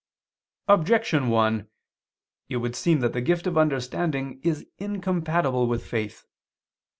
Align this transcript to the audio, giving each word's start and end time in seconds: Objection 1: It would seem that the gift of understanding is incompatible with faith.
Objection 0.67 1.29
1: 1.29 1.67
It 2.49 2.57
would 2.57 2.75
seem 2.75 3.01
that 3.01 3.13
the 3.13 3.21
gift 3.21 3.45
of 3.45 3.55
understanding 3.55 4.41
is 4.41 4.65
incompatible 4.79 5.67
with 5.67 5.85
faith. 5.85 6.25